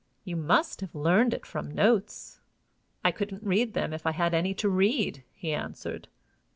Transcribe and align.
"You 0.23 0.35
must 0.35 0.81
have 0.81 0.95
learned 0.95 1.31
it 1.31 1.45
from 1.45 1.69
notes?" 1.69 2.39
"I 3.05 3.11
couldn't 3.11 3.43
read 3.43 3.75
them 3.75 3.93
if 3.93 4.07
I 4.07 4.13
had 4.13 4.33
any 4.33 4.55
to 4.55 4.67
read," 4.67 5.23
he 5.31 5.53
answered. 5.53 6.07